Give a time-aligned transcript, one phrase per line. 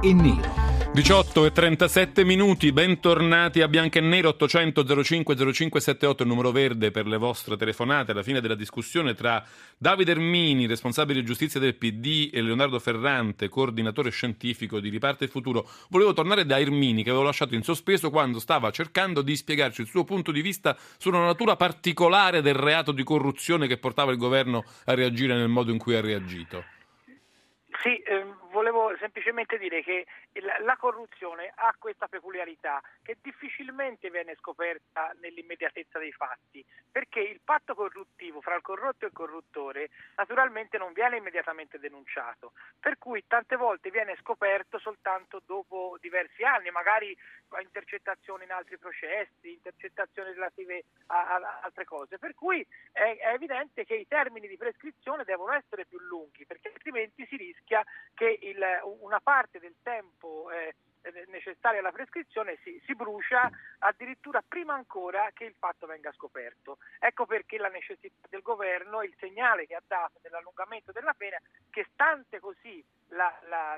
[0.00, 0.68] e nero.
[0.90, 6.90] 18 e 37 minuti, bentornati a Bianco e Nero 800 05 0578, il numero verde
[6.90, 8.12] per le vostre telefonate.
[8.12, 9.44] Alla fine della discussione tra
[9.76, 15.68] Davide Ermini, responsabile giustizia del PD, e Leonardo Ferrante, coordinatore scientifico di Riparte il Futuro,
[15.90, 19.88] volevo tornare da Ermini che avevo lasciato in sospeso quando stava cercando di spiegarci il
[19.88, 24.64] suo punto di vista sulla natura particolare del reato di corruzione che portava il governo
[24.86, 26.64] a reagire nel modo in cui ha reagito.
[27.82, 30.04] Sì, ehm, volevo semplicemente dire che
[30.62, 37.76] la, corruzione ha questa peculiarità che difficilmente viene scoperta nell'immediatezza dei fatti, perché il patto
[37.76, 43.54] corruttivo fra il corrotto e il corruttore naturalmente non viene immediatamente denunciato, per cui tante
[43.54, 47.16] volte viene scoperto soltanto dopo diversi anni, magari
[47.62, 53.84] intercettazioni in altri processi, intercettazioni relative a, a altre cose, per cui è, è evidente
[53.84, 57.84] che i termini di prescrizione devono essere più lunghi, perché altrimenti si rischia
[58.18, 58.58] che il,
[59.00, 60.74] una parte del tempo eh,
[61.28, 66.78] necessaria alla prescrizione si, si, brucia addirittura prima ancora che il fatto venga scoperto.
[66.98, 71.38] Ecco perché la necessità del governo, il segnale che ha dato dell'allungamento della pena,
[71.70, 73.76] che stante così la, la,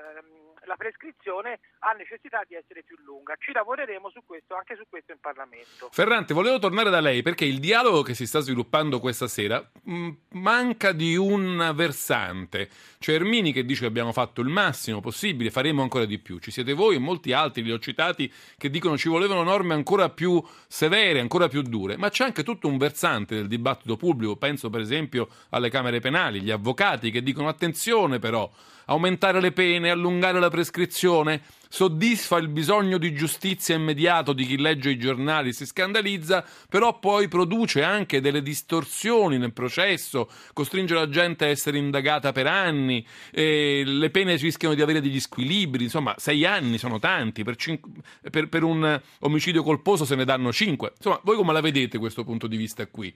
[0.65, 3.35] la, prescrizione ha necessità di essere più lunga.
[3.39, 5.89] Ci lavoreremo su questo, anche su questo in Parlamento.
[5.91, 10.09] Ferrante, volevo tornare da lei perché il dialogo che si sta sviluppando questa sera mh,
[10.31, 12.69] manca di un versante.
[12.99, 16.39] C'è Ermini che dice che abbiamo fatto il massimo possibile, faremo ancora di più.
[16.39, 19.90] Ci siete voi e molti altri, li ho citati, che dicono ci volevano norme ancora
[20.09, 21.97] più severe, ancora più dure.
[21.97, 26.41] Ma c'è anche tutto un versante del dibattito pubblico, penso per esempio alle Camere penali,
[26.41, 28.49] gli avvocati che dicono attenzione però
[28.85, 34.89] aumentare le pene, allungare la prescrizione, soddisfa il bisogno di giustizia immediato di chi legge
[34.89, 41.07] i giornali e si scandalizza, però poi produce anche delle distorsioni nel processo, costringe la
[41.07, 46.45] gente a essere indagata per anni, le pene rischiano di avere degli squilibri, insomma sei
[46.45, 47.89] anni sono tanti, per, cinque,
[48.29, 50.91] per, per un omicidio colposo se ne danno cinque.
[50.97, 53.15] Insomma, voi come la vedete questo punto di vista qui?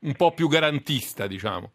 [0.00, 1.70] Un po' più garantista, diciamo.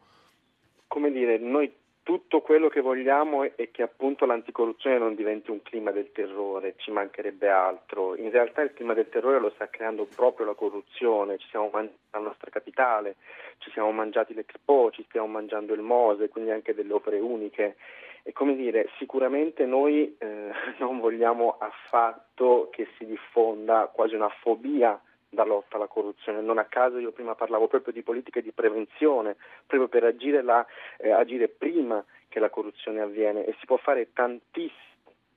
[0.87, 1.71] Come dire, noi
[2.09, 6.89] tutto quello che vogliamo è che appunto l'anticorruzione non diventi un clima del terrore, ci
[6.89, 8.15] mancherebbe altro.
[8.15, 11.99] In realtà il clima del terrore lo sta creando proprio la corruzione, ci siamo mangiati
[12.09, 13.17] la nostra capitale,
[13.59, 17.75] ci siamo mangiati l'Expo, ci stiamo mangiando il Mose, quindi anche delle opere uniche.
[18.23, 20.49] E come dire, sicuramente noi eh,
[20.79, 24.99] non vogliamo affatto che si diffonda quasi una fobia
[25.29, 26.41] da lotta alla corruzione.
[26.41, 29.35] Non a caso io prima parlavo proprio di politiche di prevenzione,
[29.65, 30.65] proprio per agire, la,
[30.97, 34.88] eh, agire prima che la corruzione avviene e si può fare tantissimo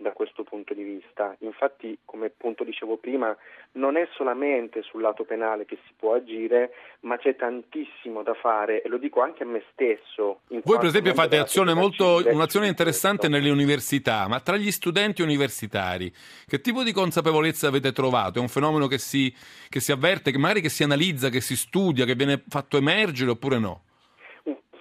[0.02, 1.34] da questo punto di vista.
[1.40, 3.34] Infatti, come appunto dicevo prima,
[3.72, 8.82] non è solamente sul lato penale che si può agire, ma c'è tantissimo da fare
[8.82, 10.40] e lo dico anche a me stesso.
[10.48, 16.12] Voi per esempio fate azione molto, un'azione interessante nelle università, ma tra gli studenti universitari,
[16.46, 18.38] che tipo di consapevolezza avete trovato?
[18.38, 19.34] È un fenomeno che si,
[19.69, 23.30] che si avverte, che magari che si analizza, che si studia, che viene fatto emergere
[23.30, 23.82] oppure no?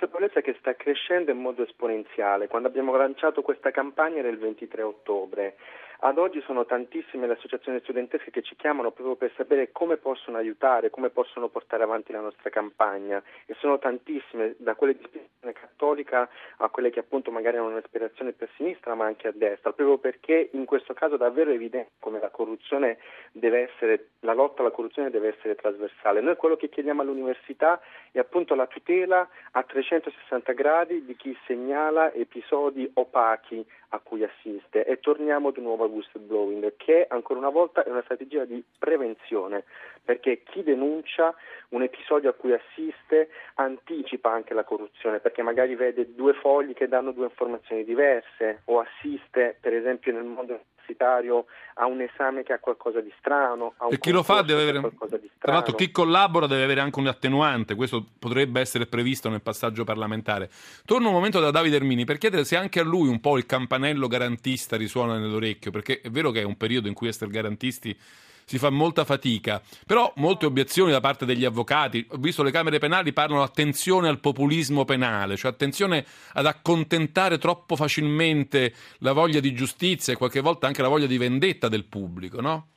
[0.02, 2.48] Consapevolezza che sta crescendo in modo esponenziale.
[2.48, 5.56] Quando abbiamo lanciato questa campagna era il 23 ottobre.
[6.04, 10.38] Ad oggi sono tantissime le associazioni studentesche che ci chiamano proprio per sapere come possono
[10.38, 15.08] aiutare, come possono portare avanti la nostra campagna e sono tantissime, da quelle di
[15.52, 19.74] cattolica a quelle che appunto magari hanno un'ispirazione più a sinistra ma anche a destra,
[19.74, 23.00] proprio perché in questo caso è davvero evidente come la corruzione
[23.32, 26.22] deve essere, la lotta alla corruzione deve essere trasversale.
[26.22, 27.82] Noi quello che chiediamo all'università
[28.12, 34.86] è appunto la tutela a 360 gradi di chi segnala episodi opachi a cui assiste
[34.86, 39.64] e torniamo di nuovo al whistleblowing che ancora una volta è una strategia di prevenzione
[40.04, 41.34] perché chi denuncia
[41.70, 46.90] un episodio a cui assiste anticipa anche la corruzione perché magari vede due fogli che
[46.90, 50.60] danno due informazioni diverse o assiste per esempio nel mondo
[50.92, 51.46] universitario
[51.76, 53.74] a un esame che ha qualcosa di strano.
[53.90, 54.80] e chi lo fa deve avere.
[54.82, 55.40] Qualcosa di strano.
[55.40, 57.76] Tra l'altro, chi collabora deve avere anche un attenuante.
[57.76, 60.50] Questo potrebbe essere previsto nel passaggio parlamentare.
[60.86, 63.46] Torno un momento da Davide Ermini per chiedere se anche a lui un po' il
[63.46, 67.98] campanello garantista risuona nell'orecchio, perché è vero che è un periodo in cui essere garantisti
[68.46, 69.62] si fa molta fatica.
[69.86, 74.20] Però molte obiezioni da parte degli avvocati, ho visto le Camere penali parlano attenzione al
[74.20, 80.68] populismo penale, cioè attenzione ad accontentare troppo facilmente la voglia di giustizia e qualche volta
[80.68, 82.70] anche la voglia di vendetta del pubblico, no?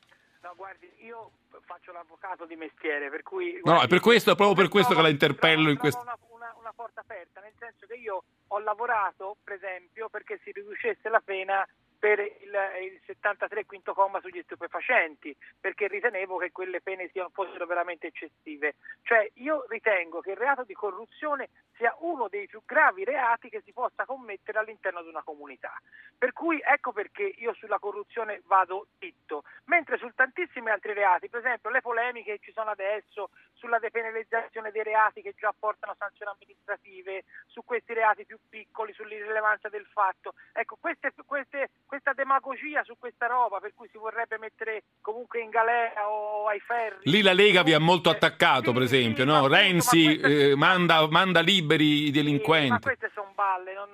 [0.43, 1.31] No, guardi, io
[1.64, 3.55] faccio l'avvocato di mestiere, per cui...
[3.55, 5.81] No, guardi, è per questo, è proprio per questo che la trovo- interpello in trovo
[5.81, 6.00] questo...
[6.00, 10.50] Una, una- una porta aperta, nel senso che io ho lavorato, per esempio, perché si
[10.52, 11.67] riducesse la pena
[12.05, 17.65] per il, il 73 quinto comma sugli stupefacenti, perché ritenevo che quelle pene siano, fossero
[17.65, 18.75] veramente eccessive.
[19.05, 23.62] Cioè io ritengo che il reato di corruzione sia uno dei più gravi reati che
[23.65, 25.81] si possa commettere all'interno di una comunità.
[26.19, 31.41] Per cui ecco perché io sulla corruzione vado zitto, mentre su tantissimi altri reati, per
[31.41, 36.33] esempio le polemiche che ci sono adesso sulla depenalizzazione dei reati che già portano sanzioni
[36.33, 42.96] amministrative, su questi reati più piccoli, sull'irrilevanza del fatto, ecco queste, queste, questa demagogia su
[42.99, 47.08] questa roba per cui si vorrebbe mettere comunque in galera o ai ferri.
[47.08, 49.46] Lì la Lega vi ha molto Sì, attaccato, per sì, esempio, sì, no?
[49.46, 52.81] ma Renzi ma queste- eh, manda, manda liberi i Sì, ma delinquenti.
[52.82, 53.91] queste sono balle, non,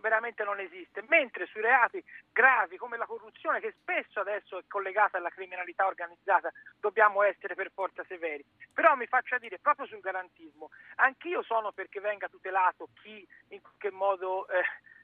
[0.00, 1.04] veramente non esiste.
[1.08, 2.02] Mentre sui reati
[2.32, 6.50] gravi come la corruzione, che spesso adesso è collegata alla criminalità organizzata,
[6.80, 8.42] dobbiamo essere per forza severi.
[8.72, 13.90] Però mi faccia dire, proprio sul garantismo, anch'io sono perché venga tutelato chi in qualche
[13.90, 14.62] modo eh,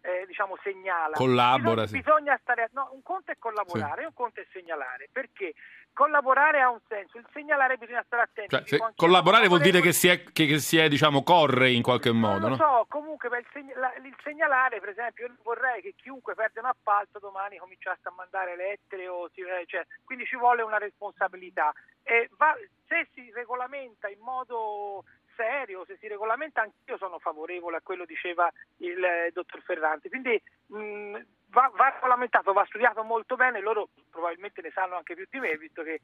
[0.08, 1.14] eh, diciamo segnala.
[1.16, 1.98] Collabora, Bisogna, sì.
[1.98, 2.68] bisogna stare.
[2.72, 5.08] No, un conto è collaborare, un conto è segnalare.
[5.12, 5.52] Perché
[5.92, 8.54] collaborare ha un senso, il segnalare bisogna stare attenti.
[8.54, 11.82] Cioè, se- collaborare vuol dire che si è, che, che si è, diciamo, corre in
[11.82, 12.78] qualche modo, non lo no?
[12.78, 16.66] so, comunque il, segn- la- il segnalare, per esempio, io vorrei che chiunque perde un
[16.66, 21.72] appalto domani cominciasse a mandare lettere o eh, cioè, quindi ci vuole una responsabilità.
[22.02, 22.56] E va-
[22.86, 25.04] se si regolamenta in modo
[25.38, 30.08] serio, se si regolamenta anch'io sono favorevole a quello diceva il eh, dottor Ferranti.
[30.08, 31.18] Quindi mh,
[31.50, 35.56] va, va regolamentato, va studiato molto bene, loro probabilmente ne sanno anche più di me,
[35.56, 36.00] visto che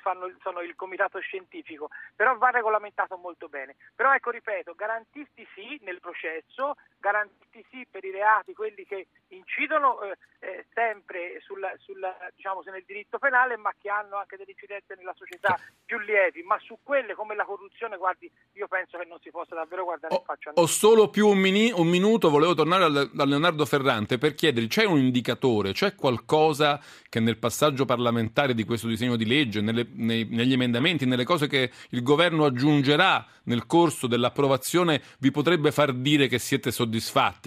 [0.00, 3.76] fanno, sono il comitato scientifico, però va regolamentato molto bene.
[3.94, 6.74] Però ecco, ripeto, garantisti sì nel processo,
[7.04, 12.00] garantisti sì per i reati, quelli che incidono eh, eh, sempre sul, sul,
[12.34, 16.58] diciamo, nel diritto penale, ma che hanno anche delle incidenze nella società più lievi, ma
[16.60, 20.20] su quelle come la corruzione, guardi, io penso che non si possa davvero guardare in
[20.20, 23.66] Ho, faccia a ho solo più un, mini- un minuto, volevo tornare al- da Leonardo
[23.66, 29.16] Ferrante per chiedergli, c'è un indicatore, c'è qualcosa che nel passaggio parlamentare di questo disegno
[29.16, 35.02] di legge, nelle- nei- negli emendamenti, nelle cose che il governo aggiungerà nel corso dell'approvazione,
[35.18, 36.93] vi potrebbe far dire che siete soddisfatti,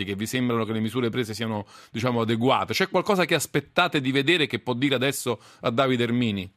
[0.04, 2.74] che vi sembrano che le misure prese siano diciamo, adeguate?
[2.74, 6.52] C'è qualcosa che aspettate di vedere che può dire adesso a Davide Ermini?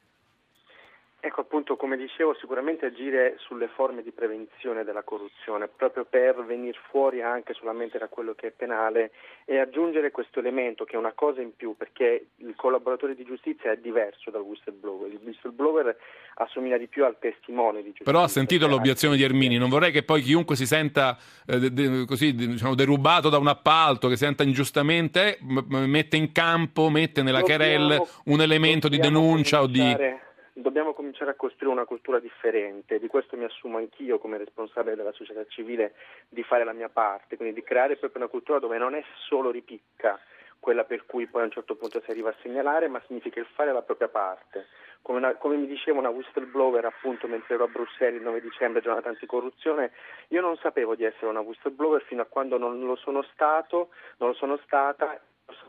[1.23, 6.79] Ecco appunto, come dicevo, sicuramente agire sulle forme di prevenzione della corruzione, proprio per venire
[6.89, 9.11] fuori anche solamente da quello che è penale
[9.45, 13.71] e aggiungere questo elemento che è una cosa in più, perché il collaboratore di giustizia
[13.71, 15.13] è diverso dal whistleblower.
[15.13, 15.95] Il whistleblower
[16.37, 18.11] assomiglia di più al testimone di giustizia.
[18.11, 21.71] Però ha sentito Cioè, l'obiezione di Ermini, non vorrei che poi chiunque si senta eh,
[21.71, 25.39] de- così, diciamo, derubato da un appalto, che senta ingiustamente,
[25.69, 30.29] mette in campo, mette nella Dobbiamo- querel un elemento di denuncia o di...
[30.61, 35.13] Dobbiamo cominciare a costruire una cultura differente, di questo mi assumo anch'io come responsabile della
[35.13, 35.95] società civile
[36.29, 39.51] di fare la mia parte, quindi di creare proprio una cultura dove non è solo
[39.51, 40.21] ripicca
[40.59, 43.47] quella per cui poi a un certo punto si arriva a segnalare, ma significa il
[43.55, 44.67] fare la propria parte.
[45.01, 48.83] Come, una- come mi diceva una whistleblower appunto mentre ero a Bruxelles il 9 dicembre,
[48.83, 49.93] giornata anticorruzione,
[50.29, 54.29] io non sapevo di essere una whistleblower fino a quando non lo sono stato, non
[54.29, 55.19] lo sono stata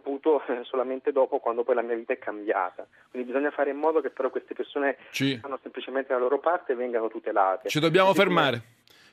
[0.02, 2.86] saputo eh, solamente dopo quando poi la mia vita è cambiata.
[3.10, 6.74] Quindi bisogna fare in modo che però queste persone Ci- fanno semplicemente la loro parte
[6.74, 7.70] e vengano tutelate.
[7.70, 8.62] Ci dobbiamo come- fermare.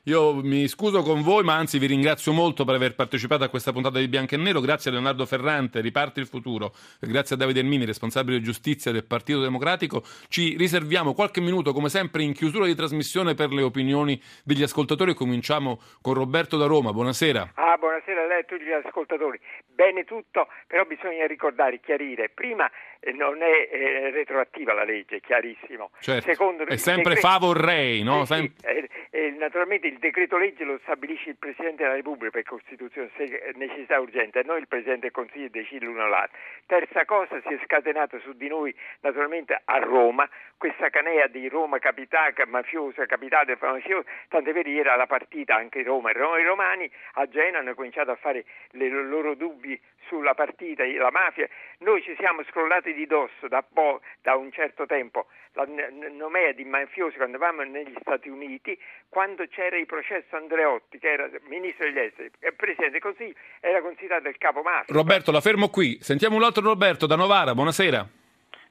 [0.03, 3.71] Io mi scuso con voi, ma anzi vi ringrazio molto per aver partecipato a questa
[3.73, 4.61] puntata di Bianco e Nero.
[4.61, 6.73] Grazie a Leonardo Ferrante, Riparte il futuro.
[6.99, 10.03] Grazie a Davide Ermini, responsabile di giustizia del Partito Democratico.
[10.29, 15.13] Ci riserviamo qualche minuto, come sempre, in chiusura di trasmissione per le opinioni degli ascoltatori.
[15.13, 16.93] Cominciamo con Roberto da Roma.
[16.93, 17.51] Buonasera.
[17.55, 19.39] Ah, buonasera a lei e a tutti gli ascoltatori.
[19.67, 22.29] Bene tutto, però bisogna ricordare, chiarire.
[22.29, 25.91] Prima eh, non è eh, retroattiva la legge, chiarissimo.
[25.99, 28.25] Certo, Secondo, è sempre decre- favor rei, no?
[28.25, 32.31] Sì, sì, Sem- eh, eh, naturalmente il decreto legge lo stabilisce il Presidente della Repubblica
[32.31, 36.37] per Costituzione, se necessità urgente, e noi il Presidente del Consiglio decide l'uno o l'altro.
[36.67, 41.79] Terza cosa, si è scatenata su di noi, naturalmente a Roma, questa canea di Roma
[41.79, 47.59] capitale, mafiosa, capitale mafiosa, tant'è vero ieri alla partita anche Roma i romani a Genova
[47.59, 51.47] hanno cominciato a fare i loro dubbi sulla partita, la mafia.
[51.79, 56.51] Noi ci siamo scrollati di dosso da, po', da un certo tempo la n- nomea
[56.51, 58.77] di mafiosi quando eravamo negli Stati Uniti,
[59.09, 63.81] quando c'era il processo Andreotti, che era ministro degli esteri, e presidente del Consiglio, era
[63.81, 64.93] considerato il capo mafia.
[64.93, 65.97] Roberto, la fermo qui.
[66.01, 67.53] Sentiamo un altro Roberto da Novara.
[67.53, 68.07] Buonasera.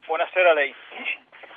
[0.06, 0.74] Buonasera a lei.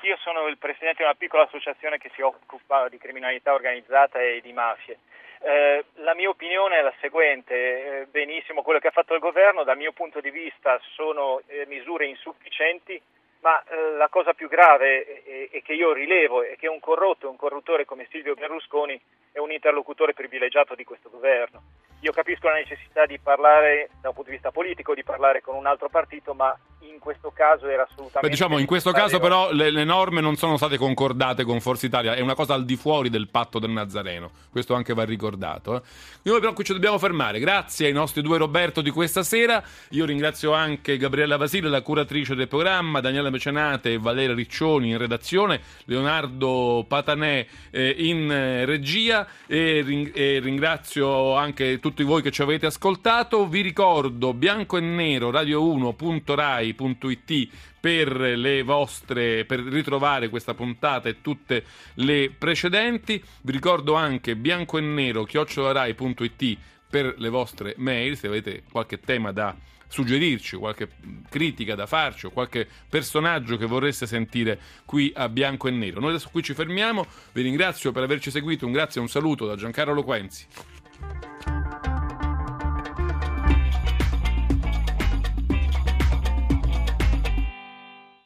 [0.02, 4.42] Io sono il presidente di una piccola associazione che si occupa di criminalità organizzata e
[4.42, 4.98] di mafie.
[5.44, 9.64] Eh, la mia opinione è la seguente, eh, benissimo quello che ha fatto il governo,
[9.64, 13.02] dal mio punto di vista sono eh, misure insufficienti,
[13.42, 17.30] ma eh, la cosa più grave è, è, che io rilevo è che un corrotto,
[17.30, 19.00] un corruttore come Silvio Berlusconi
[19.32, 21.62] è un interlocutore privilegiato di questo governo.
[22.02, 25.56] Io capisco la necessità di parlare da un punto di vista politico, di parlare con
[25.56, 28.20] un altro partito, ma in questo caso era assolutamente...
[28.22, 31.86] Beh, diciamo, in questo caso però le, le, norme non sono state concordate con Forza
[31.86, 35.76] Italia, è una cosa al di fuori del patto del Nazareno, questo anche va ricordato.
[35.76, 35.82] Eh.
[36.24, 40.06] Noi però qui ci dobbiamo fermare, grazie ai nostri due Roberto di questa sera, io
[40.06, 45.62] ringrazio anche Gabriella Vasile, la curatrice del programma, Daniela Mecenate e Valeria Riccioni in redazione,
[45.86, 52.42] Leonardo Patanè eh, in eh, regia e, ring- e ringrazio anche tutti voi che ci
[52.42, 57.50] avete ascoltato, vi ricordo bianco e nero radio1.rai rai.it
[57.80, 61.64] per le vostre per ritrovare questa puntata e tutte
[61.96, 63.24] le precedenti.
[63.42, 66.58] Vi ricordo anche bianco e nero chiocciolarai.it
[66.90, 69.56] per le vostre mail se avete qualche tema da
[69.88, 70.90] suggerirci, qualche
[71.30, 76.00] critica da farci o qualche personaggio che vorreste sentire qui a bianco e nero.
[76.00, 79.46] Noi adesso qui ci fermiamo, vi ringrazio per averci seguito, un grazie e un saluto
[79.46, 80.46] da Giancarlo Loquenzi.